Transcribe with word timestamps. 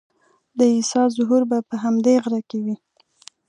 د 0.57 0.59
عیسی 0.73 1.01
ظهور 1.15 1.43
به 1.49 1.57
په 1.69 1.75
همدې 1.83 2.15
غره 2.23 2.41
کې 2.49 2.59
وي. 2.65 2.75